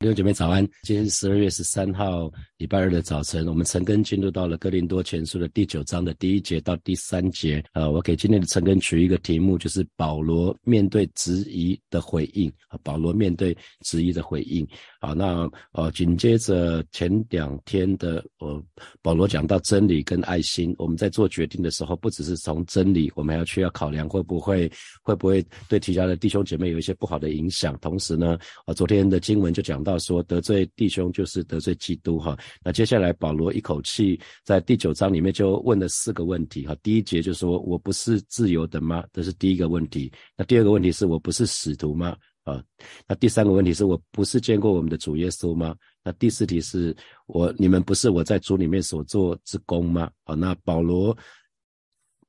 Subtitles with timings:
[0.00, 7.62] 弟兄姐妹早安，今天是十二月十三号，礼拜二的早晨，我们陈根进入到了哥林多前书的第九章的第一节到第三节。
[7.74, 12.50] 呃，我给今天的陈根取一个题目，就是保罗面对质疑的回应。
[12.68, 14.66] 啊，保罗面对质疑的回应。
[15.02, 18.62] 好，那呃，紧接着前两天的呃，
[19.02, 24.70] 保罗讲到真理跟爱心，我们在做决定的时候，不只是从真理，我们还要去要考量会不会
[25.02, 27.76] 会不会对其他的弟兄姐妹有一些不好的影响。
[27.82, 29.89] 同时呢，啊，昨天的经文就讲到。
[29.90, 32.38] 要说得罪弟兄就是得罪基督哈。
[32.64, 36.74] 那接下来保罗一口气在第九章里面就问了四个问题哈。
[36.82, 39.04] 第一节就说我不是自由的吗？
[39.12, 40.10] 这是第一个问题。
[40.36, 42.16] 那第二个问题是我不是使徒吗？
[42.44, 42.62] 啊，
[43.06, 45.74] 那第三个问题是我不是见过我们的主耶稣吗？
[46.02, 50.10] 那第四题是我你们不是我在主里面所做之功吗？
[50.24, 51.16] 啊，那保罗。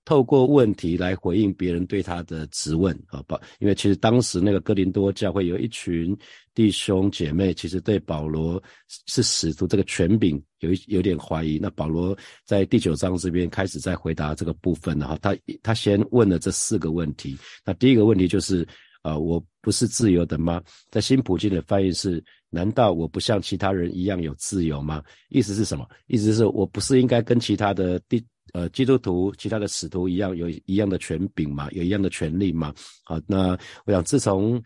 [0.03, 6.17] 透过问题来回应别人对他的质问，啊，保，因为其实当时那个哥林多教会有一群
[6.55, 8.61] 弟兄姐妹，其实对保罗
[9.07, 11.59] 是使徒这个权柄有一有点怀疑。
[11.59, 17.37] 那保罗在第九章这边开始在回答这个部分了哈，他他先问了这四个问题。
[17.63, 18.67] 那第一个问题就是，
[19.03, 20.61] 啊，我不是自由的吗？
[20.89, 25.03] 在新普京的翻译是，难道我不像其他人一样有自由吗？
[25.29, 25.87] 意思是什么？
[26.07, 32.73] 意思是我不是应该跟其他的弟呃，基督徒其他的使徒一样有一样的权柄嘛，有一样的权利嘛。
[33.03, 34.61] 好，那我想自从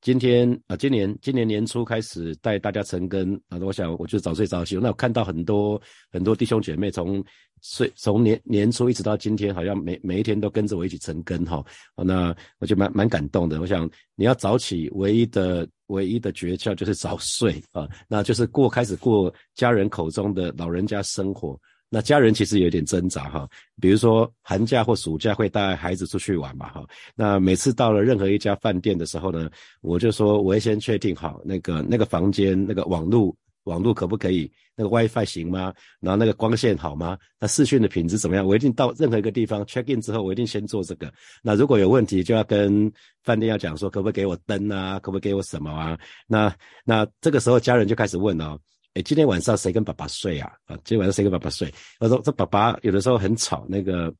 [0.00, 4.76] 今天啊，今年今年年初开始带大家成根啊，我想我就早睡早起。
[4.76, 7.22] 那我看到很多很多弟兄姐妹从
[7.60, 11.62] 睡从年年初一直到今天，好像每每一天都跟着我一起成根哈。
[11.96, 13.60] 那我就蛮蛮感动的。
[13.60, 21.60] 我想你要早起，唯一的唯一的诀窍就是早睡啊，那就是过开始过家人口中的老人家生活。
[21.92, 23.48] 那家人其实有点挣扎哈，
[23.80, 29.50] 比如说寒假或暑假会带孩子出去玩嘛哈，那每次到了任何一家饭店的时候呢，
[29.82, 35.74] 我就说我会先确定好那个那个房间那个网络网络可不可以，那个 WiFi 行吗？
[36.00, 37.18] 然后那个光线好吗？
[37.38, 38.46] 那视讯的品质怎么样？
[38.46, 41.12] 我一定到任何一个地方 check in 之后，我一定先做这个。
[41.42, 42.90] 那如果有问题，就要跟
[43.22, 44.98] 饭店要讲说，可不可以给我灯啊？
[45.00, 45.98] 可不可以给我什么啊？
[46.26, 46.54] 那
[46.84, 48.58] 那这个时候家人就开始问哦。
[48.94, 50.50] 哎，今天晚上谁跟爸爸睡啊？
[50.64, 51.72] 啊，今天晚上谁跟爸爸睡？
[52.00, 54.12] 我说这爸爸有的时候很吵，那个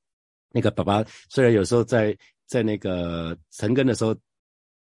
[0.53, 2.16] 那个爸爸虽然有时候在
[2.47, 4.14] 在那个晨更的时候，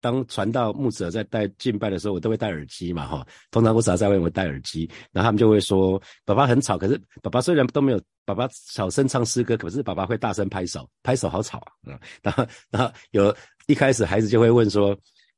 [0.01, 3.27] 当传到牧者在带敬拜的时候，我都会戴耳机嘛，哈。
[3.51, 13.35] 通常我只要在外面戴耳机，然后他们就会说爸爸很吵，可是爸爸虽然都没有爸爸小声唱诗歌，可是爸爸会大声拍手，拍手好吵啊，然后然后有
[13.67, 14.97] 一开始孩子就会问说，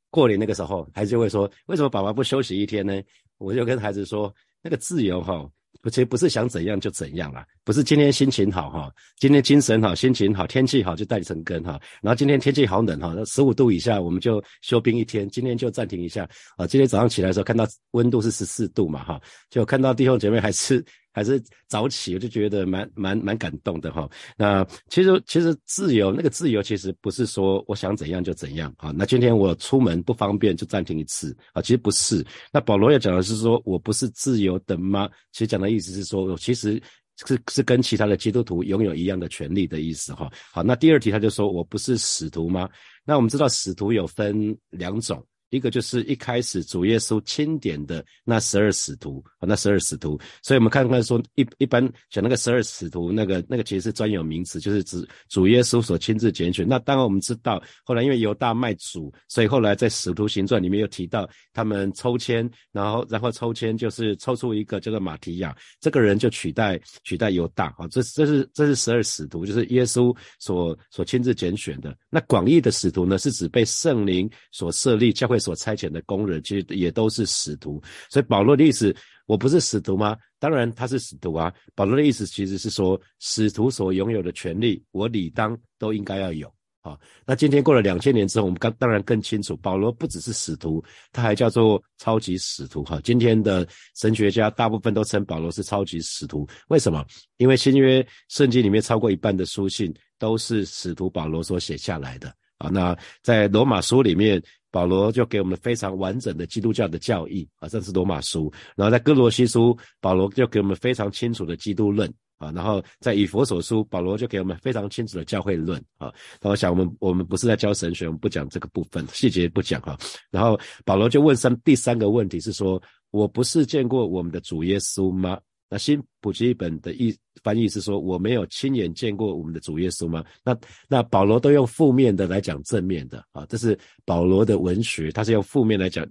[0.09, 3.01] 过年那个时候，孩子就会说，为什么爸爸不休息一天呢？
[3.37, 5.45] 我就跟孩子说，那个自由哈，
[5.89, 11.79] 其实不是想怎样就怎样啦，不是今天心情好哈，今天精神好，心情好，天气好就带成根哈。
[12.01, 16.27] 然后今天天气好冷哈，那十五度以下我们就休兵一天，今天就暂停一下
[16.57, 16.65] 啊。
[16.65, 20.83] 今天早上起来的时候看到温度是十四度嘛哈，就看到弟兄姐妹还是。
[21.15, 24.05] 还是早起，我就觉得蛮蛮蛮感动的哈。
[24.35, 28.91] 那其实其实自由，那个自由其实不是说我想怎样就怎样啊。
[28.91, 32.21] 那今天我出门不方便就暂停一次啊，其实不是。
[32.51, 35.09] 那保罗要讲的是说我不是自由的吗？
[35.31, 36.81] 其实讲的意思是说，我其实
[37.25, 40.29] 是是跟其他的基督徒拥有一样的权利的意思哈。
[40.51, 42.69] 好，那第二题他就说我不是使徒吗？
[43.05, 45.25] 那我们知道使徒有分两种。
[45.55, 56.67] 一个就是一开始主耶稣钦点的那十二使徒啊，那十二使徒，所以我们看看说一一般讲那个十二使徒，那个那个其实是专有名词，就是指主耶稣所亲自拣选。
[56.67, 71.95] 那当然我们知道，后来因为犹大卖主，所以后来在使徒行传里面又提到他们抽签，然后然后抽签就是抽出一个叫做马提亚，这个人就取代取代犹大啊，这这是这是十二使徒，就是耶稣所所亲自拣选的。
[72.09, 75.35] 那广义的使徒呢，是指被圣灵所设立教会。
[75.45, 77.79] 所差遣的工人其实也都是使徒，
[78.09, 78.95] 所以保罗的意思，
[79.27, 80.17] 我不是使徒吗？
[80.39, 81.53] 当然他是使徒啊。
[81.75, 86.47] 保罗的意思其实是说，使徒所拥有的权利，我理当都应该要有
[86.81, 86.97] 啊。
[87.27, 92.99] 那今天过了两千年之后，我们刚当然更清楚，保罗不只是使徒，他还叫做超级使徒哈。
[93.03, 97.05] 今天的神学家大部分都称保罗是超级使徒，为什么？
[97.37, 102.69] 因为新约圣经里面超过一半的书信都是使徒保罗所写下来的啊。
[102.69, 104.41] 那在罗马书里面。
[104.75, 108.51] 保罗就给我们非常完整的基督教的教义啊，这是罗马书。
[108.75, 112.51] 然后在哥罗西书，保罗就给我们非常清楚的基督论啊。
[112.51, 116.13] 然后在以佛所书，保罗就给我们非常清楚的教会论啊。
[116.41, 119.97] 那我想我们我们不是在教神学，我们不讲这个部分细节不讲哈。
[120.29, 122.81] 然后保罗就问三第三个问题是说，
[123.11, 125.39] 我不是见过我们的主耶稣吗？
[125.69, 130.23] 那新普吉本的意翻译是说，我没有亲眼见过我们的主耶稣吗？
[130.43, 130.57] 那
[130.87, 136.07] 那保罗都用负面的来讲正面的啊，这是保罗的文学，他是用负面来讲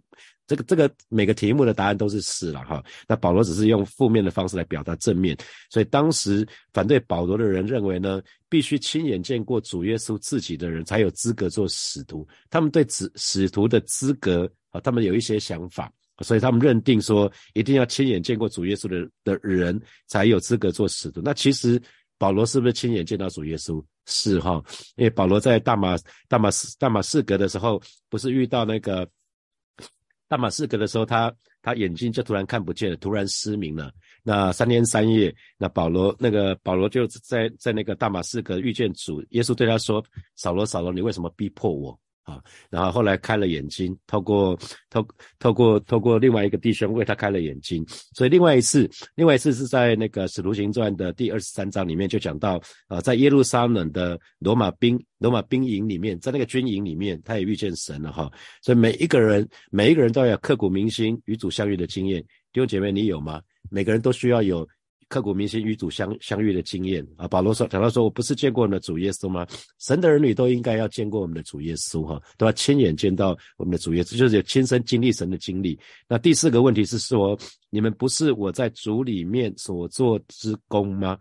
[0.46, 2.84] 这个这个每个题目的答案都是是了哈。
[3.08, 5.36] 那保罗只是用负面的方式来表达正面，
[5.70, 12.26] 所以当时反对保罗的人认为呢，必须亲眼见过主耶稣自己的人才有资格做使徒。
[12.50, 15.90] 他们对使使徒的资格啊，他们有一些想法，
[16.20, 21.20] 所以他们认定说，一定要亲眼见过主耶稣的的人才有资格做使徒。
[21.24, 21.80] 那其实
[22.18, 23.84] 保罗是不是亲眼见到主耶稣？
[24.06, 24.62] 是哈，
[24.96, 25.96] 因为保罗在大马
[26.28, 29.08] 大马士大马士革的时候，不是遇到那个。
[30.26, 31.32] 大马士革的时候，他
[31.62, 33.92] 他眼睛就突然看不见了，突然失明了。
[34.22, 40.02] 那三天三夜，那保罗那个保罗就在在那个大马士革遇见主耶稣，对他说
[40.34, 44.58] ：“扫罗，扫罗，你为什么逼迫我？”啊，然后后来开了眼睛，透过
[44.90, 45.06] 透
[45.38, 47.84] 透过透过另外一个弟兄为他开了眼睛，
[48.14, 58.30] 所以另外一次，另外一次是在那个使徒行传的第二十三章里面就讲到，啊，在耶路撒冷的罗马兵罗马兵营里面，在那个军营里面，他也遇见神了哈，
[58.62, 62.22] 所以每一个人每一个人都要刻骨铭心与主相遇的经验，
[62.52, 63.42] 弟兄姐妹，你有吗？
[63.70, 64.66] 每个人都需要有。
[65.08, 69.46] 刻骨铭心与主相相遇的经验啊，保罗说讲到说，我不是见过我们的主耶稣吗？
[69.78, 75.78] 神的儿女都应该要见过我们的主耶稣哈，都要亲眼见到我们的主耶稣，就是有亲身经历神的经历。
[76.08, 77.38] 那第四个问题是说，
[77.70, 81.18] 你们不是我在主里面所做之功吗？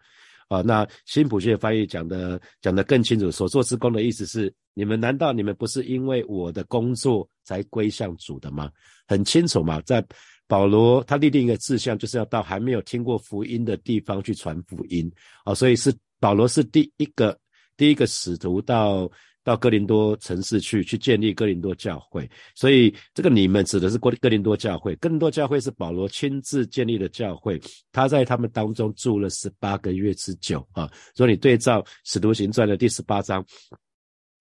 [0.49, 8.69] 啊，那新普学翻译讲的讲的更清楚，所做之功的意思是，你们难道你们不是因为我的工作才归向主的吗？
[9.07, 10.05] 很清楚嘛，在。
[10.53, 15.11] 保罗他立定一个志向，就是要到还没有听过福音的地方去传福音。
[15.45, 17.35] 啊，所以是保罗是第一个
[17.75, 19.09] 第一个使徒到
[19.43, 27.59] 到哥林多城市去去建立哥林多教会，所以这个你们指的是哥哥林多教会，哥林多教会是保罗亲自建立的教会，
[27.91, 33.43] 他在他们当中住了十八个月之久啊，所以你对照使徒行传的第十八章，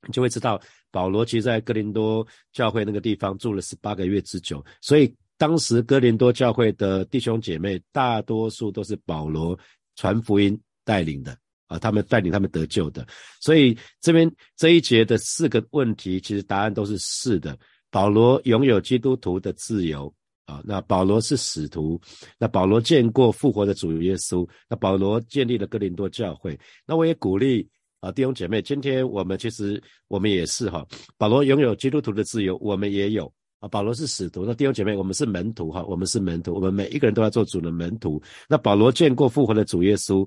[0.06, 0.60] 你就会知道
[0.90, 5.10] 保罗其实在哥林多教会那个地方住了十八个月之久，所以。
[5.42, 9.58] 当时哥林多教会的弟兄姐妹，大多数都是保罗
[9.96, 11.36] 传福音带领的
[11.66, 13.04] 啊，他们带领他们得救的。
[13.40, 17.58] 所以这边这一节的四个问题，其实答案都是是的。
[17.90, 22.00] 保罗拥有基督徒的自由啊，那保罗是使徒，
[22.38, 26.56] 那保罗见过复活的主耶稣，那保罗建立了哥林多教会。
[26.86, 27.68] 那我也鼓励
[27.98, 30.86] 啊弟兄姐妹，今天我们其实我们也是哈，
[31.18, 33.32] 保罗拥有基督徒的自由，我们也有。
[33.62, 38.20] 啊，保罗是使徒，那弟兄姐妹，我们是门徒哈，我们是门徒，我们每一个人都要做主的门徒。
[38.48, 40.26] 那保罗见过复活的主耶稣，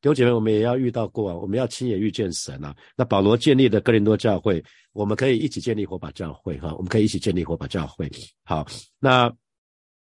[0.00, 2.74] 弟兄姐妹，我们也要遇到过啊，我们要亲眼遇见神啊。
[2.96, 4.60] 那保罗建立的哥林多教会，
[4.92, 8.10] 我们可以一起建立火把教会哈，我们可以一起建立火把教会。
[8.42, 8.66] 好，
[8.98, 9.32] 那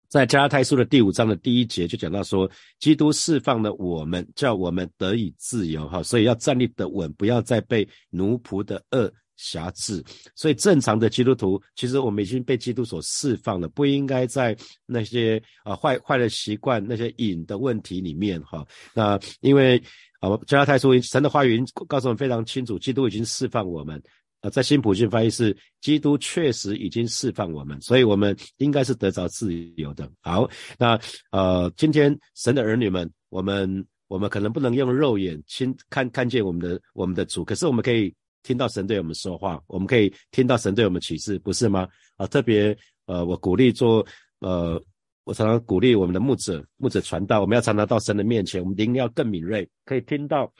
[0.10, 2.50] 在加拉太书的第五章的第一节就讲到说，
[2.80, 9.14] 基督释放了我们，叫我们得以自由哈，所以要站立得稳，不要再被奴仆的恶。
[9.44, 10.01] 辖制，
[10.36, 14.56] 所以正常的基督徒，其实我们已经被基督所释放了，不应该在
[14.86, 18.66] 那些啊坏坏的习惯、那些瘾的问题里面哈。
[18.94, 19.78] 那因为
[20.22, 24.01] 啊，加拉太书神的话语告诉我们非常清楚，基督已经释放我们
[24.40, 30.10] 啊，在新普信翻译是基督确实已经释放我们，所以我们应该是得着自由的。
[30.22, 30.50] 好，
[30.80, 30.98] 那
[31.31, 38.16] 呃，今天神的儿女们，我们我们可能不能用肉眼亲看看见我们的我们的主，可是我们可以。
[38.44, 41.88] 听到神对我们说话，我们可以听到神对我们启示，不是吗？
[42.18, 44.06] 啊，特别呃，我鼓励做
[44.40, 44.81] 呃，
[45.24, 50.53] 我常常鼓励我们的牧者，牧者传道，我们要常常到神的面前，我们灵要更敏锐，可以听到，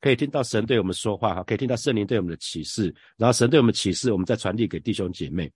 [0.00, 5.50] 可以听到神对我们说话，哈，可以听到圣灵对我们的启示，然后神对我们启示，我们再传递给弟兄姐妹。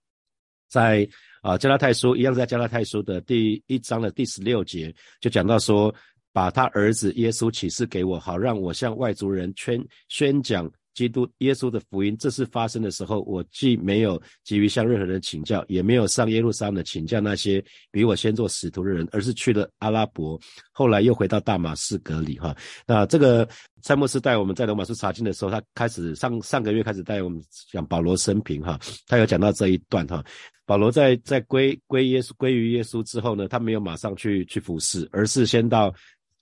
[0.67, 1.07] 在
[1.43, 5.93] 啊加拉太书一样，在加拉太书的第一章的第十六节就讲到说，
[6.33, 9.79] 把他儿子耶稣启示给我，好让我向外族人宣
[10.09, 10.69] 宣讲。
[10.95, 20.39] 基督耶稣的福音，这次发生的时候，我既没有急于向任何人请教，也没有上耶路撒冷请教那些比我先做使徒的人，而是去了阿拉伯，
[20.71, 22.39] 后来又回到大马士革里。
[22.39, 22.55] 哈，
[22.87, 23.47] 那这个
[23.83, 27.39] 塞莫斯带我们在罗马书查经的时候，他开始上上个月开始带我们
[27.71, 28.63] 讲保罗生平。
[28.63, 30.07] 哈，他有讲到这一段。
[30.07, 30.23] 哈，
[30.65, 35.93] 保罗在在归归耶稣归于耶稣之后呢，他没有马上去去服侍，而是先到。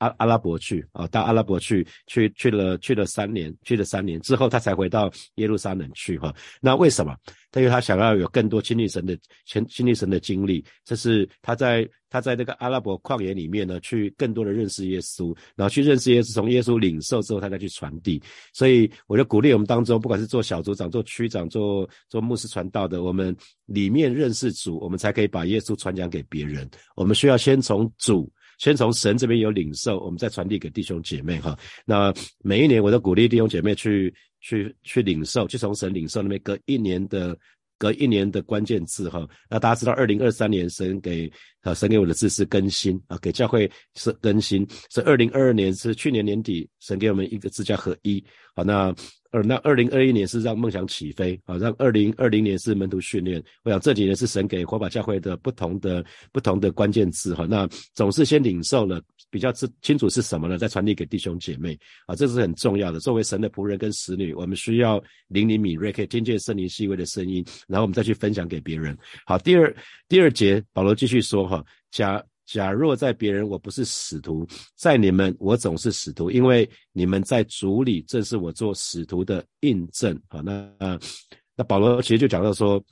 [0.03, 6.33] 阿阿拉伯去啊，到阿拉伯去，去去了去了三年，去了三年之后，他才回到耶路撒冷去哈。
[6.61, 7.15] 那为什么？
[7.55, 18.21] 因为他想要有更多亲历神的亲亲历神的经历，这是他在他在这个阿拉伯旷野里面呢，去更多的认识耶稣，然后去认识耶稣，从耶稣领受之后，他再去传递。
[18.53, 23.35] 所以我就鼓励我们当中，不管是做小组长、做区长、做做牧师传道的，我们
[23.67, 26.67] 里面认识主，我们才可以把耶稣传讲给别人。
[26.95, 28.29] 我们需要先从主。
[28.57, 31.57] 先从神这边有领受，我们再传递给弟兄姐妹哈。
[31.85, 37.37] 那每一年我都鼓励弟兄姐妹去去去领受，去从神领受那边隔一年的
[37.77, 39.27] 隔一年的关键字哈。
[39.49, 41.31] 那大家知道，二零二三年神给
[41.61, 44.67] 啊神给我的字是更新啊，给教会是更新。
[44.89, 48.23] 是二零二二年是去年年底神给我们一个字叫合一。
[48.55, 48.93] 好，那。
[49.33, 53.43] 二那二零二一年是让梦想起飞啊，让二零二零年是门徒训练。
[53.63, 57.47] 我想这几年是神给火把教会的不同的不同的关键字哈。
[57.49, 61.75] 那总是先领受了比较知清楚是什么呢，再传递给弟兄姐妹
[62.05, 62.99] 啊，这是很重要的。
[62.99, 68.95] 作为神的仆人跟使女，我们需要灵灵敏锐，可以听见圣灵细微的声音，然后我们再去分享给别人。
[69.25, 69.75] 好，第二
[70.07, 72.23] 第二节保罗继续说哈，假。
[72.45, 80.41] 假若在别人我不是使徒，在你们我总是使徒，因为你们在主里正是我做使徒的印证啊。
[80.41, 80.69] 那
[81.55, 82.83] 那保罗其实就讲到说，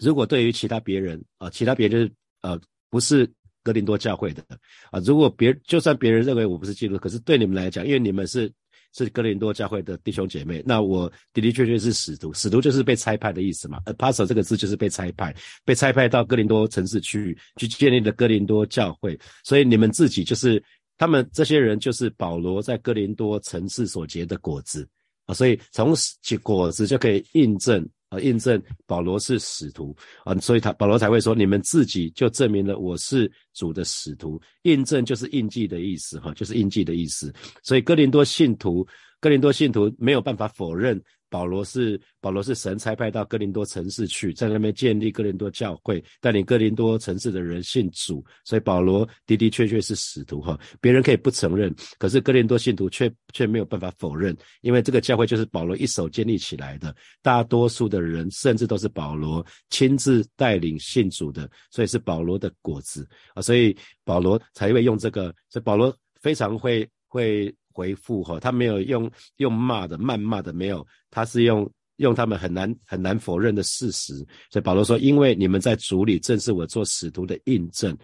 [0.00, 2.10] 如果对于其他别人啊，其他别人
[2.42, 2.60] 呃
[2.90, 3.30] 不是
[3.62, 4.44] 格林多教会的
[4.90, 8.52] 啊，如果别就算别人认为我不是基督，可是对你们来讲，因为你们是。
[8.94, 13.80] 是哥林多教会的弟兄姐妹，那我的的确确是使徒，使徒就是被差派的意思嘛。
[13.86, 15.34] apostle 这个字就是被差派，
[15.64, 19.18] 被差派到哥林多城市去，去建立的哥林多教会。
[19.42, 20.62] 所以你们自己就是
[20.96, 24.88] 他们这些人，就是保罗在哥林多城市所结的果子
[25.26, 25.34] 啊。
[25.34, 27.86] 所以从结果子就可以印证。
[28.20, 29.94] 印证保罗是使徒
[30.24, 34.40] 啊，所以他保罗才会说，你们自己就证明了我是主的使徒。
[34.62, 37.32] 印证就是印记的意思，哈，就是印记的意思。
[37.62, 38.86] 所以哥林多信徒，
[39.20, 41.00] 哥林多信徒没有办法否认。
[41.34, 50.56] 保罗是保罗是神差派到哥林多城市去，在那边建立哥林多教会，带领哥林多城市的人信主，所以保罗的的确确是使徒哈。
[50.80, 67.52] 别人可以不承认，可是哥林多信徒却却没有办法否认，因为这个教会就是保罗一手建立起来的，大多数的人甚至都是保罗亲自带领信主的，所以是保罗的果子啊，所以保罗才会用这个，所以保罗非常会会。
[67.74, 74.14] 回复哈，他没有用用骂的、谩骂的，没有，他是用用他们很难很难否认的事实。
[74.48, 77.96] 所以保罗说：“因为你们在主里，正是我做使徒的印证。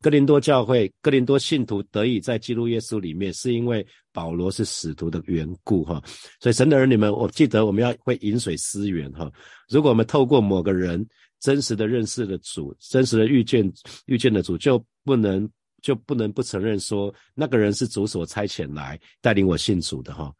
[0.00, 6.00] 哥林多教会、哥林多信徒得以在基督耶稣里面，是因为保罗是使徒的缘故哈。
[6.38, 9.28] 所以神的儿女们，我记得我们要会饮水思源哈。
[9.68, 11.04] 如果我们透过某个人
[11.40, 13.72] 真实的认识了主，真实的遇见
[14.04, 15.48] 遇见了主，就不能。”
[15.86, 20.34] 就不能不承认说那个人是主所差遣来带领我信主的哈，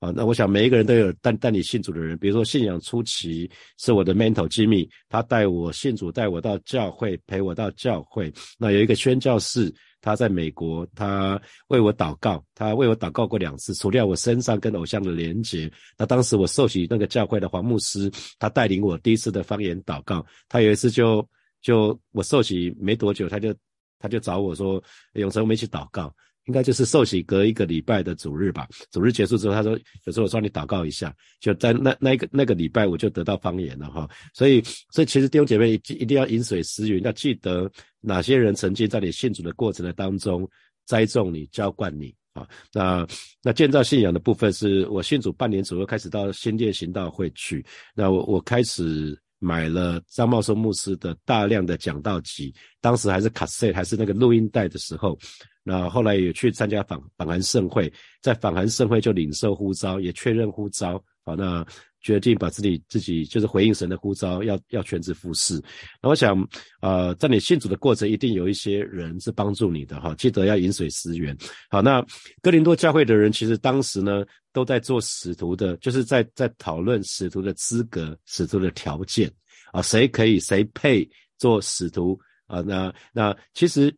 [0.00, 8.30] 啊，那我想每一个人都有带带你信主的人，比如说信仰初期是我的 mentor Jimmy，他带我信主，带我到教会，陪我到教会。
[8.58, 15.72] 那有一个宣教士，他在美国，他为我祷告，他为我祷告过两次，除掉我身上跟偶像的连结。
[15.96, 20.22] 那当时我受洗那个教会的黄牧师，他带领我第一次的方言祷告。
[20.50, 21.26] 他有一次就
[21.62, 23.54] 就我受洗没多久，他就。
[24.02, 24.82] 他就找我说
[25.14, 26.12] ：“永成，我们一起祷告，
[26.46, 28.66] 应该就是受洗隔一个礼拜的主日吧。
[28.90, 34.10] 主日结束之后，他说有时候我帮你祷告一下，就在那那一个那个礼拜，我就得到方言了哈。
[34.34, 40.46] 所以，所以其实弟兄姐妹一一定要饮水思源，要记得哪些人曾经在你信主的过程的当中
[40.84, 42.44] 栽种你、浇灌你啊。
[42.72, 43.06] 那
[43.40, 55.18] 那建造信仰的部分，是我信主半年左右开始到新店行道会去，那我我开始。”买了张茂松牧师的大量的讲道集，当时还是卡塞还是那个录音带的时候，
[55.64, 61.66] 那后来也去参加访访韩盛会，在访韩盛会就领受呼召，也确认呼召，好那。
[62.02, 65.62] 决定把自己自己就是回应神的呼召，要要全职服侍。
[66.02, 66.36] 那我想，
[66.80, 70.14] 呃，在你信主的过程，一定有一些人是帮助你的哈。
[70.16, 71.36] 记得要饮水思源。
[71.70, 72.04] 好，那
[72.42, 79.32] 哥林多教会的人其实当时呢，都在做使徒的，就是在在讨论使徒的资格、使徒的条件
[79.72, 82.60] 啊，谁可以谁配做使徒啊？
[82.62, 83.94] 那那其实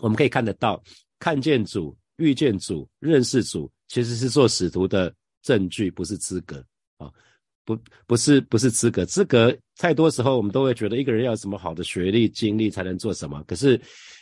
[0.00, 0.80] 我们可以看得到，
[1.18, 6.64] 看见主、遇见主、认识主，其实是做使徒的证据，不是资格。
[6.98, 7.10] 啊，
[7.64, 13.42] 不，不是，不是资格，资格太多时候我们都会觉得一个人要什么好的学历、经历才能做什么。
[13.46, 13.80] 可是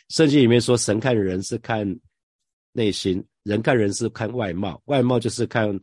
[0.08, 1.86] 圣经里面说，神看人是看
[2.72, 5.78] 内心，人看人是看外貌，外貌就是看。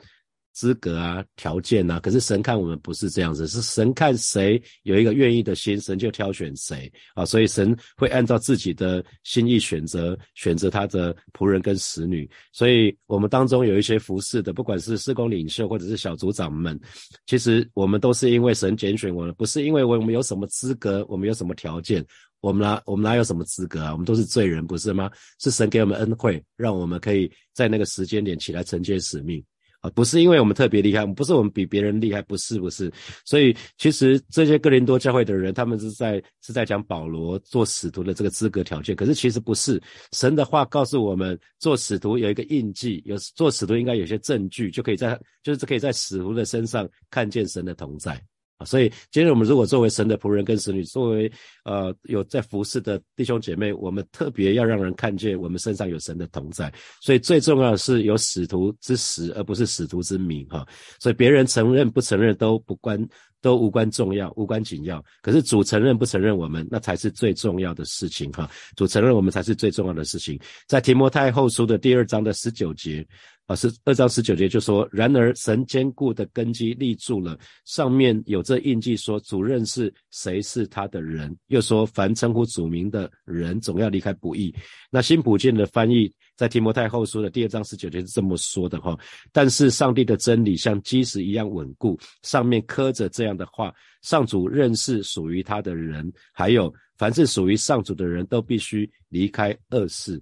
[0.54, 12.30] 资格啊，条件啊，可是神看我们不是这样子，是神看谁有一个愿意的心，神就挑选谁啊，所以神会按照自己的心意选择，选择他的仆人跟使女。
[12.52, 16.80] 所以我们当中有一些服侍的，不管是施工领袖或者是小组长们，
[17.26, 22.06] 其实我们都是因为神拣选我们，不是因为我们有什么资格，我们有什么条件，
[22.42, 23.92] 我们哪我们哪有什么资格啊？
[23.92, 25.10] 我们都是罪人，不是吗？
[25.40, 29.44] 是神给我们恩惠，让我们可以在那个时间点起来承接使命。
[29.82, 32.92] 啊，不是因为我们特别厉害，不是我们比别人厉害，不是不是。
[33.26, 38.96] 所以其实这些哥林多教会的人，他们是在是在讲保罗做使徒的这个资格条件。
[38.96, 48.22] 可是其实不是，神的话告诉我们，做使徒有一个印记，有做使徒应该有些证据，就可以在就是可以在使徒的身上看见神的同在。
[48.66, 51.32] 所以今天我们如果作为神的仆人跟使女，作为
[51.66, 56.72] 呃有在服侍的弟兄姐妹，我们特别要让人看见我们身上有神的同在。
[57.02, 60.66] 所以最重要的是有使徒之实，而不是使徒之名哈。
[61.00, 63.08] 所以别人承认不承认都不关。
[63.44, 65.04] 都无关重要，无关紧要。
[65.24, 68.48] 可是主承认不承认我们，那才是最重要的事情哈。
[68.76, 70.40] 主承认我们才是最重要的事情。
[70.68, 73.04] 在提摩太后书的第二章的十九节，
[73.52, 81.36] 啊，是二章十九节就说：然而神坚固的根基立住了，上面有这印记，说主认识谁是他的人。
[81.48, 84.56] 又说凡称呼主名的人，总要离开不义。
[84.90, 86.14] 那新普健的翻译。
[86.38, 88.98] 在提摩太后书的第二章十九节是这么说的哈，
[89.32, 100.20] 但是上帝的真理像基石一样稳固，上面刻着这样的话：上主认识属于他的人，还有凡是属于上主的人都必须离开恶事。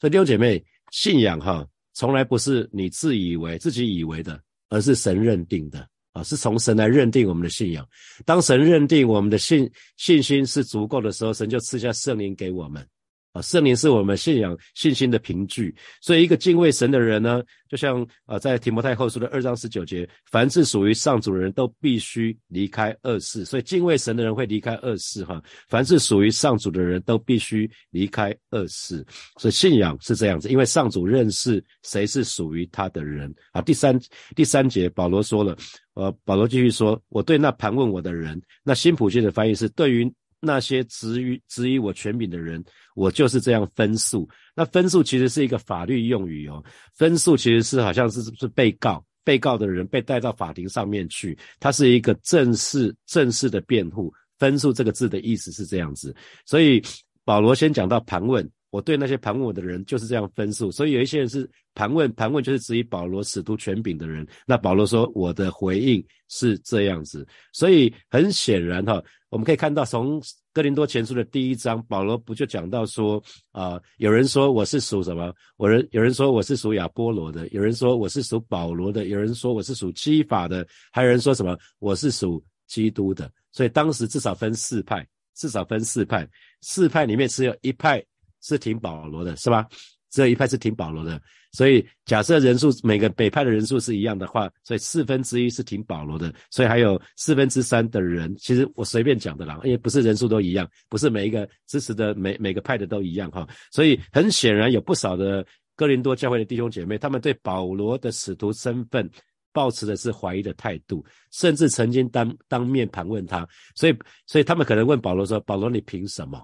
[0.00, 0.60] 所以弟兄姐妹，
[0.90, 1.64] 信仰哈，
[1.94, 7.86] 从来不是你自以为自己以为的，而是神认定的啊，是从神来认定我们的信仰。
[8.24, 12.86] 当神认定我们的信信心是足够的时候，神就赐下圣灵给我们。
[13.32, 25.42] 啊，圣灵是我们信仰信心的凭据，所以一个敬畏神的人呢，就像啊，在提摩太后书的二章十九节，凡是属于上主的人都必须离开恶事，所以敬畏神的人会离开恶事哈。
[25.68, 29.04] 凡是属于上主的人都必须离开恶事，
[29.38, 33.62] 所以信仰是这样子，因为上主认识谁是属于他的人啊。
[33.62, 33.98] 第三
[34.36, 35.56] 第三节，保罗说了，
[35.94, 40.12] 呃，保罗继续说，我对那盘问我的人，那新普世的翻译是对于。
[40.44, 42.62] 那些质疑质疑我权柄的人，
[42.96, 44.28] 我就是这样分数。
[44.56, 46.62] 那分数其实是一个法律用语哦，
[46.96, 54.12] 分数其实是好像是是被告，被告的人被带到法庭上面去，它是一个正式正式的辩护。
[54.38, 56.12] 分数这个字的意思是这样子，
[56.44, 56.82] 所以
[57.24, 58.50] 保罗先讲到盘问。
[58.72, 64.26] 我对那些盘问我的人就是这样分数，所以有一些人是盘问，盘问就是质疑保罗使徒权柄的人。
[64.46, 70.18] 那保罗说我的回应是这样子，所以很显然哈，我们可以看到从
[70.54, 75.30] 哥林多前书的第一章，保罗不就讲到说啊，有人说我是属什么？
[75.58, 83.30] 我人有人说我是属亚波罗的，有人说我是属保罗的，有人说我是属基法的，还有人说什么我是属基督的。
[83.50, 86.26] 所以当时至少分四派，至少分四派，
[86.62, 88.02] 四派里面只有一派。
[88.42, 89.66] 是挺保罗的，是吧？
[90.10, 91.18] 这一派是挺保罗的，
[91.52, 109.10] 所以假设人数每个北派的人数是一样的话，所以四分之一是挺保罗的，所以还有四分之三的人，其实我随便讲的啦，因为不是人数都一样，不是每一个支持的每每个派的都一样哈，所以很显然有不少的哥林多教会的弟兄姐妹，他们对保罗的使徒身份
[109.50, 116.38] 抱持的是怀疑的态度，甚至曾经当当面盘问他，所以所以他们可能问保罗说：“保罗，你凭什么？”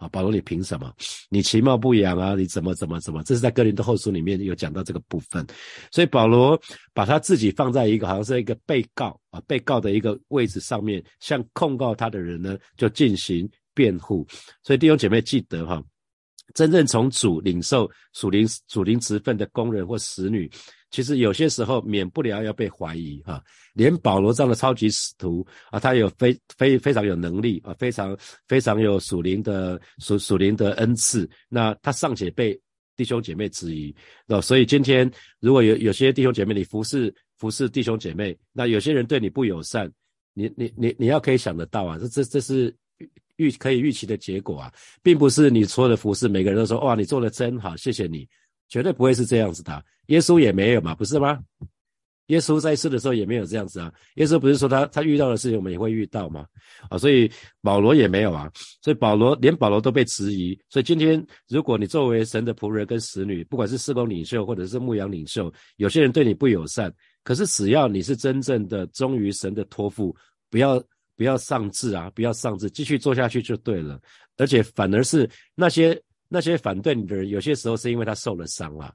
[0.00, 0.90] 啊，保罗，你凭什么？
[1.28, 2.34] 你其貌不扬啊？
[2.34, 3.22] 你怎么怎么怎么？
[3.22, 5.46] 这是在哥林多后书里面有讲到这个部分，
[5.92, 6.58] 所以保罗
[6.94, 14.26] 把他自己放在一个好像是一个被告啊，被告的一个位置上面，向控告他的人呢就进行辩护。
[14.62, 15.84] 所以弟兄姐妹记得哈，
[16.54, 20.50] 真正从主领受属灵属灵职分的工人或使女。
[20.90, 23.42] 其实有些时候免不了要被怀疑哈，
[23.74, 28.16] 连保罗这样的超级使徒啊，他有非非非常有能力啊，非常
[28.48, 32.60] 非常有属灵的属属灵的恩赐，那他尚且被
[32.96, 33.94] 弟兄姐妹质疑，
[34.26, 39.90] 那所以今天如果有有些弟兄姐妹你服侍服侍弟兄姐妹，那有些人对你不友善，
[40.34, 42.74] 你你你你要可以想得到啊，这这这是
[43.36, 44.72] 预可以预期的结果啊，
[45.02, 48.28] 并不是你所有的服侍每个人都说哇你做的真好，谢谢你。
[48.70, 51.38] 绝对不会是这样子的，耶稣也没有嘛，不是吗？
[52.28, 53.92] 耶稣在世的时候也没有这样子啊。
[54.14, 56.46] 耶稣不是说他他遇到的事情我们也会遇到吗？
[56.88, 57.28] 啊，所以
[57.60, 58.48] 保罗也没有啊。
[58.80, 60.56] 所以保罗连保罗都被质疑。
[60.68, 70.14] 所以今天如果你作为神的仆人跟使女，不管是侍工领袖或者是牧羊领袖，有些人对你不友善，可是只要你是真正的忠于神的托付，
[70.48, 70.80] 不要
[71.16, 74.00] 不要丧志啊，不要丧志，继续做下去就对了。
[74.36, 76.00] 而且反而是那些。
[76.30, 78.88] 那些反对你的人，有些时候是因为他受了伤了；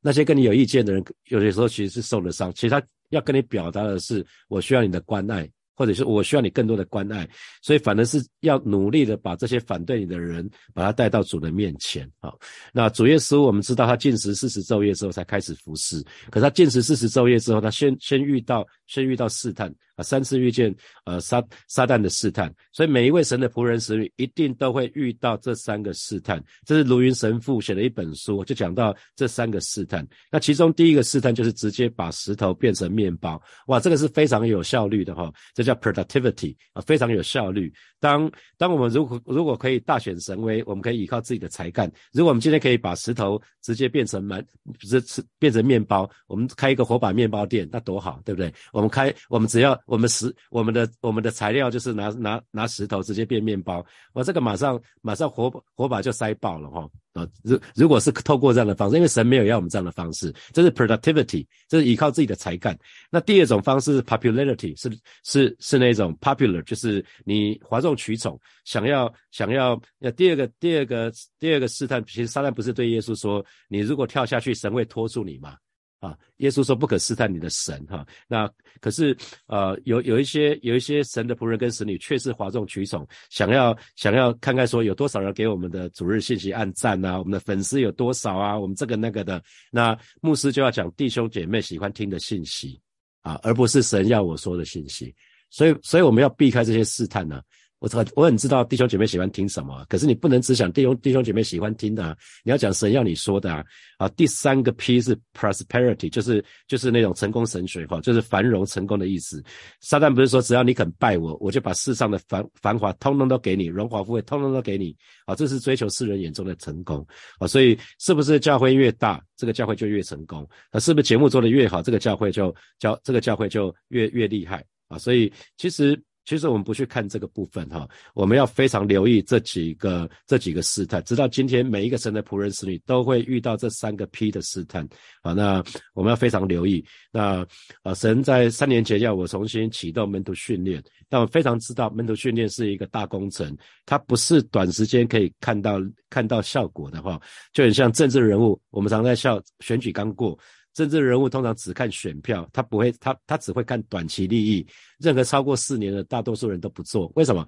[0.00, 2.50] 那些跟你有意见的人，有些时候其实是受了伤。
[2.54, 5.46] 其实他要跟你表达的是，我需要你的关爱。
[5.78, 7.28] 或者是我需要你更多的关爱，
[7.60, 12.32] 所以反而是要努力的把这些反对你的人，把他带到主的面前啊。
[12.72, 26.42] 那主耶稣，我们知道他进食四十昼夜之后才开始服侍，可是他进食四十昼夜之后，他先先遇到先遇到试探啊，三次遇见呃撒撒旦的试探，所以每一位神的仆人使女一定都会遇到这三个试探。
[26.64, 30.06] 这是卢云神父写的一本书，就讲到这三个试探。
[30.30, 35.66] 那其中第一个试探就是直接把石头变成面包，哇，这个是非常有效率的哈，这。
[35.66, 37.74] 叫 productivity 啊，非常有效率。
[37.98, 41.90] 当当我们如果如果可以大显神威，我们可以依靠自己的才干。
[42.12, 44.46] 如果我们今天可以把石头直接变成满，
[44.82, 48.54] 是吃变成面包，我们开一个火把面包店，那多好，对不对？
[48.72, 57.26] 我们开，我们只要我们石我们的我们的材料就是拿拿拿石头直接变面包，我这个马上马上火火把就塞爆了哈啊！
[57.42, 62.76] 如如果是透过这样的方式，因为神没有要我们这样的方式，这是 productivity，这是依靠自己的才干。
[63.10, 64.90] 那第二种方式是 popularity 是
[65.24, 75.56] 是是那种 popular，就是你哗众取宠，想要想要那第二个第二个第二个试探，其实撒旦不是对耶稣说，你如果跳下去，神会拖住你吗？
[75.98, 78.06] 啊，耶稣说不可试探你的神哈。
[78.28, 89.42] 那可是呃，有有一些有一些神的仆人跟使女，却是哗众取宠，想要想要看看说有多少人给我们的主日信息按赞啊，我们的粉丝有多少啊，我们这个那个的。
[89.70, 92.80] 那牧师就要讲弟兄姐妹喜欢听的信息
[93.22, 95.14] 啊，而不是神要我说的信息。
[95.48, 97.40] 所以所以我们要避开这些试探呢。
[97.86, 103.64] 我很我很知道弟兄姐妹喜欢听什么，可是你不能只想弟兄弟兄姐妹喜欢听的，啊，你要讲神要你说的啊。
[103.96, 109.42] 啊，第三个 P 是 prosperity，就是就是那种成功神学哈，就是繁荣成功的意思。
[109.80, 114.94] 撒旦不是说只要你肯拜我，我就把世上的繁繁华通通都给你，荣华富贵通通都给你
[115.24, 117.06] 啊，这是追求世人眼中的成功
[117.38, 117.46] 啊。
[117.46, 120.46] 所以是不是教会越大，这个教会就越成功？
[120.70, 124.98] 那是不是节目做得越好，这个教会就教这个教会就越越厉害啊？
[124.98, 125.98] 所以其实。
[126.26, 134.86] 其实我们不去看这个部分哈，我们要非常留意这几个这几个试探，直到今天每一个神的仆人使女都会遇到这三个 P 的试探
[135.22, 135.32] 啊。
[135.32, 135.62] 那
[135.94, 136.84] 我们要非常留意。
[137.12, 137.46] 那
[137.82, 147.20] 啊，神在三年前要我重新启动门徒训练，但我非常知道门徒训练是一个大工程，它不是短时间可以看到看到效果的哈。
[147.52, 150.36] 就很像政治人物，我们常在笑选举刚过。
[150.76, 154.66] 政治人物通常只看选票，他不会，他他只会看短期利益。
[154.98, 157.10] 任何超过四年的，大多数人都不做。
[157.16, 157.46] 为什么？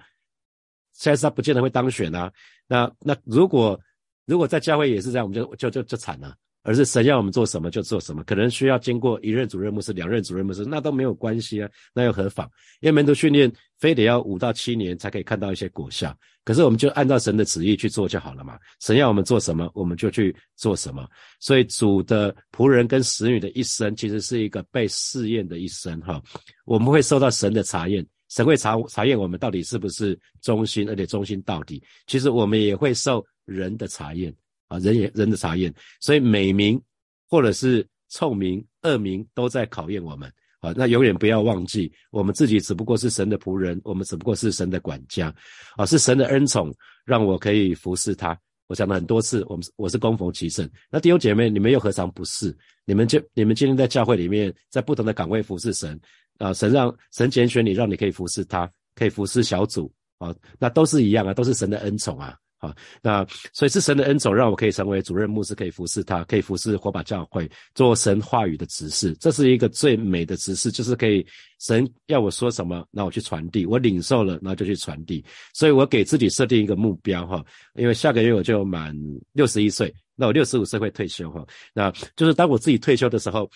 [0.94, 2.32] 现在是他不见得会当选啊。
[2.66, 3.78] 那那如果
[4.24, 6.34] 如果在教会也是这样，我们就就就就惨了。
[6.68, 12.46] 而是神要我们做什么就做什么，可能需要经过一任主任牧师、两任主任牧师，那都没有关系啊，那又何妨？
[12.80, 18.58] 因为门徒训练非得要五到七年才可以看到一些果效，可是我们就按照神的旨意去做就好了嘛。
[18.80, 21.08] 神要我们做什么，我们就去做什么。
[21.40, 26.22] 所以主的仆人跟使女的一生，其实是一个被试验的一生哈。
[26.66, 31.82] 我们会受到神的查验，神会查查验我们到底是不是忠心，而且忠心到底。
[32.06, 34.30] 其实我们也会受人的查验。
[34.68, 36.80] 啊，人也人的查验，所以美名
[37.28, 40.72] 或者是臭名、恶名都在考验我们啊。
[40.76, 45.34] 那永远不要忘记，我们自己只不过是神的仆人，我们只不过是神的管家
[45.76, 46.72] 啊，是神的恩宠，
[47.04, 48.38] 让我可以服侍他。
[48.66, 50.68] 我讲了很多次，我们我是供逢其圣。
[50.90, 52.54] 那弟兄姐妹，你们又何尝不是？
[52.84, 55.98] 你们就你们今天在教会里面，在不同的岗位服侍神
[56.36, 62.36] 啊，神让神拣选你，让你可以服侍他，可以服侍小组啊，那都是一样啊，都是神的恩宠啊。
[62.60, 69.14] 好，那所以是神的恩宠，让我可以成为主任牧师，可以服侍他，可以服侍火把教会，做神话语的指示。
[69.20, 71.24] 这是一个最美的指示，就是可以
[71.60, 75.24] 神要我说什么，那我去传递，我领受了，那就去传递。
[75.54, 77.44] 所以我给自己设定一个目标哈，
[77.76, 78.92] 因为下个月我就满
[79.34, 83.48] 六十一岁，那我六十五岁会退休哈，那就是当我自己退休的时候，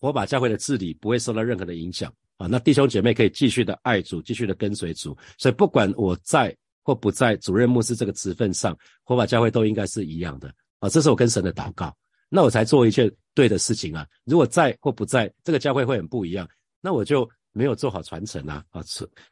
[0.00, 2.48] 火把教会的治理不会受到任何的影响啊。
[2.48, 5.16] 那弟兄姐妹可以继续的爱主，继续的跟随主。
[5.38, 6.52] 所以不管我在。
[6.88, 8.74] 或不在主任牧师这个职份上，
[9.04, 10.88] 火把教会都应该是一样的啊！
[10.88, 11.94] 这是我跟神的祷告，
[12.30, 14.06] 那我才做一件对的事情啊！
[14.24, 16.48] 如果在或不在，这个教会会很不一样，
[16.80, 18.64] 那我就没有做好传承啊！
[18.70, 18.82] 啊，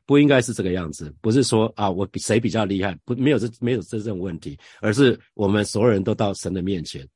[0.05, 7.09] 不应该是这个样子，不是说啊我比谁比较厉害，不没有这没有这种问题，而是我们所有人都到神的面前。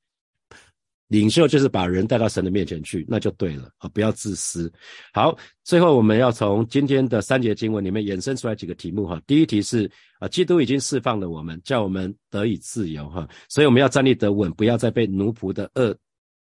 [1.11, 3.89] 领袖就是把人带到神的面前去，那就对了啊！
[3.89, 4.73] 不要自私。
[5.13, 9.21] 好，最后我们要从今天的三节经文里面衍生出来几个题目哈。
[9.27, 15.93] 第一题是啊，基督已经释放了我们，叫我们得以自由哈，所以我们要站立得稳，不要再被奴仆的恶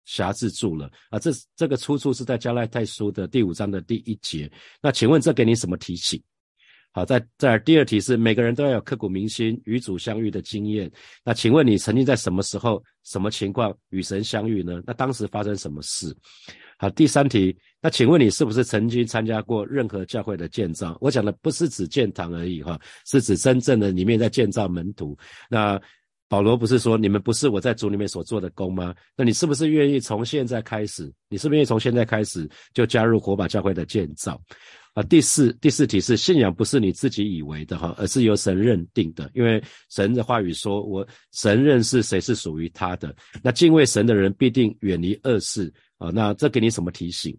[0.05, 1.19] 辖制住了啊。
[1.21, 4.51] 这这个出处是在加拉太书的第五章的第一节。
[4.83, 6.21] 那请问这给你什么提醒？
[6.97, 10.91] 好，在在第二题是每个人都要有刻骨铭心与主相遇的经验。
[11.23, 14.81] 那请问你曾经在什么时候、什么情况与神相遇呢？
[14.87, 16.17] 那当时发生什么事？
[16.79, 20.97] 好，第三题，那请问你是不是曾经参加过任何教会的建造？
[21.03, 25.15] 我讲的不是指建堂而已哈，是指真正的里面在建造门徒。
[25.51, 25.79] 那
[26.31, 28.95] 保罗不是说你们不是我在主里面所做的工吗？
[29.15, 31.13] 那你是不是愿意从现在开始？
[31.29, 34.41] 你是不是愿意从现在开始就加入火把教会的建造？
[34.97, 39.31] 啊，第四第四题是信仰不是你自己以为的哈，而是由神认定的。
[39.35, 43.15] 因为神的话语说，我神认识谁是属于他的。
[43.43, 46.09] 那敬畏神的人必定远离恶事啊。
[46.09, 47.39] 那这给你什么提醒？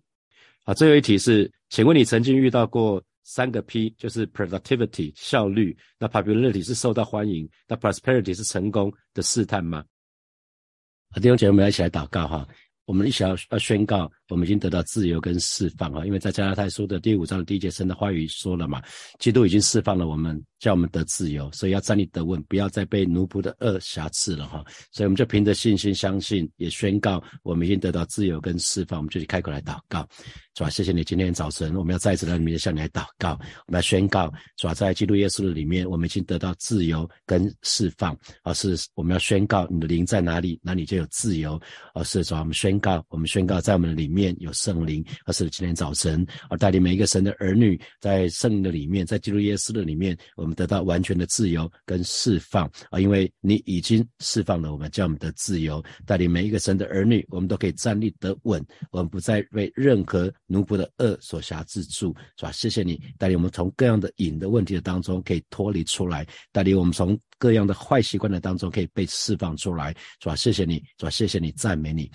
[0.65, 9.83] 啊，最后一题是，请问你曾经遇到过三个 P，就是 productivity 效率，那 popularity 是受到欢迎，那 prosperity 是成功的试探吗？
[11.09, 12.47] 啊，弟兄姐妹们一起来祷告哈。
[12.87, 16.05] 我们一起要要宣告，我们已经得到自由跟释放啊！
[16.05, 18.81] 因为在加拉太书的第五章第一节，神的话语说了嘛，
[19.19, 24.63] 基督已经释放了我们，叫我们得自由，所以要站立得稳，不要再被奴仆的恶瑕疵了哈！
[24.91, 30.07] 所以我们就凭着信心相信，也宣告我们已经得到自由跟释放，我们就去开口来祷告，
[30.55, 30.69] 是吧？
[30.69, 33.31] 谢谢你，今天早晨我们要再次来里面向你来祷告，
[33.67, 34.73] 我们要宣告，是吧？
[34.73, 41.59] 在基督耶稣的里面，我们已经得到自由跟释放，而是我们要宣告你的灵在哪里，哪里就有自由，
[41.93, 42.77] 而是说我们宣。
[42.79, 52.97] 告，我们宣告，在我们的里面有圣灵，而是今天早晨，而带领每一个神的儿女，在圣灵的里面，在基督耶稣的里面，我我们得到完全的自由跟释放啊！
[53.01, 62.51] 因为你已经释放了我们，叫我们的自由，带领每一个神的儿女，我们都可以站立得稳，我们不再为任何奴仆的恶所辖制住，是吧？
[62.53, 70.35] 谢谢你带领我们从各样的瘾的问题的当中可以脱离出来，带领我们从各样的坏习惯的当中可以被释放出来，是吧？
[70.35, 71.09] 谢谢你，是吧？
[71.09, 72.09] 谢谢你，赞美你。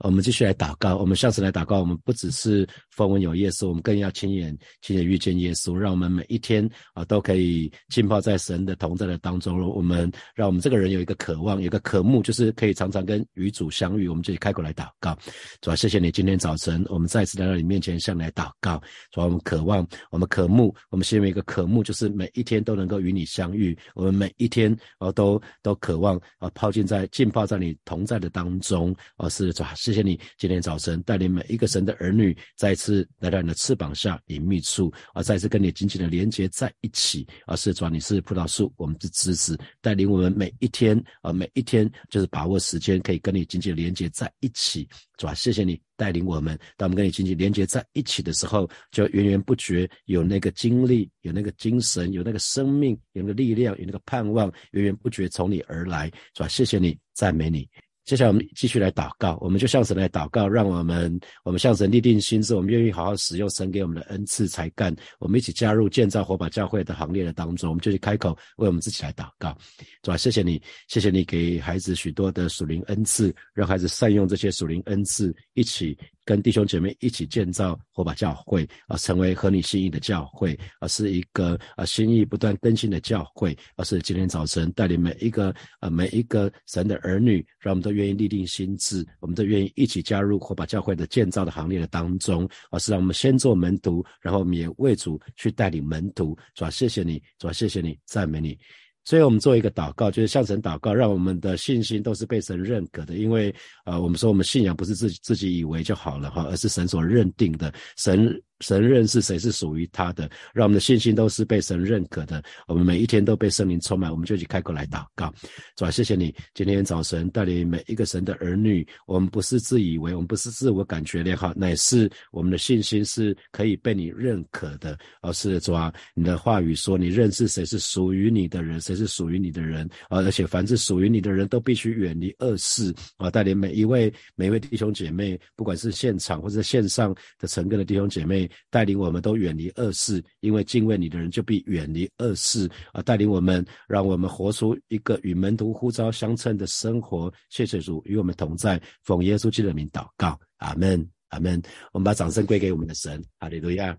[0.00, 9.58] 我们继续来祷告，我们下次来祷告，我们不只是风闻有耶稣，我们更要亲眼亲眼遇见耶稣，让我们每一天啊都可以浸泡在神的同在的当中。
[9.70, 14.06] 我们让我们这个人有一个渴望，有一个渴慕，就是可以常常跟与主相遇。
[14.06, 15.16] 我们就开口来祷告，
[15.62, 18.78] 主要谢谢你今天早晨，我们再次来到你面前向你来祷告。
[19.10, 23.76] 主要我们渴望，我们渴慕，我们心里面一个渴慕，就是每一天都能够与你相遇。
[23.94, 24.65] 我们每一天
[24.98, 29.62] 啊都都渴望啊泡浸在浸泡在你同在的当中，而是主。
[29.74, 37.26] 谢谢你今天早晨带领每一个神的儿女再次来到你的翅膀下隐秘处，啊，再次跟你紧紧的连接在一起。
[37.44, 44.88] 啊，是主，你是葡萄树，我们是枝子，带领我们每一天，啊，每一天就是把握时间，可以跟你紧紧连接在一起。
[45.16, 56.10] 主啊，谢谢你带领我们，当我们跟你紧紧连接在一起的时候，就源源不绝有那个精力，有那个精神，有那个生命，有那个力量，有那个盼望，源源不绝从你而来。
[56.34, 57.66] 主啊，谢谢你，赞美你。
[58.06, 69.58] 接下来我们继续来祷告，我们就向神来祷告，让我们我们向神立定心志，我们愿意好好使用神给我们的恩赐才干，我们一起加入建造火把教会的行列的当中，我们就去开口为我们自己来祷告，
[70.02, 75.98] 主啊，谢谢你，谢谢你给孩子许多的属灵恩赐，让孩子善用这些属灵恩赐，一起。
[76.26, 98.58] 跟弟兄姐妹一起建造火把教会啊，成为合你心意的教会，而是一个啊心意不断更新的教会，而是今天早晨带领每一个啊每一个神的儿女，让我们都愿意立定心志，我们都愿意一起加入火把教会的建造的行列的当中，而是让我们先做门徒，然后我们也为主去带领门徒，主啊谢谢你，主啊谢谢你，赞美你。
[99.06, 103.14] 所以我们做一个祷告，就是向神祷告，让我们的信心都是被神认可的。
[103.14, 103.54] 因为，
[103.86, 107.72] 呃，我们说我们信仰不是自己自己以为就好了哈，而是神所认定的。
[107.96, 108.38] 神。
[108.60, 112.42] 神认识谁是属于他的，让我们的信心都是被神认可的。
[112.66, 115.32] 我们每一天都被圣灵充满，我们就去开口来祷告。
[115.76, 118.86] 主啊，谢谢你今天早晨带领每一个神的儿女。
[119.06, 124.98] 我们不是自以为，我们不是自我感觉良好，乃是我们的信心是可以被你认可的。
[125.20, 130.20] 而是主啊，你的话语说，你认识谁是属于你的人，谁是属于你的人啊！
[130.22, 133.30] 而且凡是属于你的人都必须远离恶事啊！
[133.30, 138.45] 带领每一位每一位弟兄姐妹，不管是现场或者线上的成根的弟兄姐妹。
[138.70, 143.02] 带领我们都远离恶事，因为敬畏你的人就必远离恶事啊！
[143.02, 147.32] 带领我们，让我们活出一个与门徒呼召相称的生活。
[147.50, 151.62] 谢谢主与我们同在，奉耶稣基督的名祷告，阿门，阿门。
[151.92, 153.96] 我们把掌声归给我们的神，哈利路亚。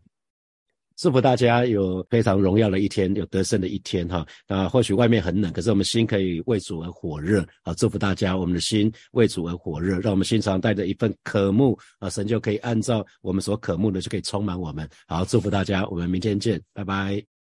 [0.98, 4.26] 祝福大家有非常荣耀的一天，有得胜的一天哈。
[4.48, 7.74] 那或许外面很冷，可是我们心可以为主而火热啊！
[7.76, 14.90] 祝福大家，我们的心为主而火热，让我们心常带着一份渴慕啊，神就可以按照我们所渴慕的，就可以充满我们。
[15.08, 17.37] 好，祝福大家，我们明天见，拜拜。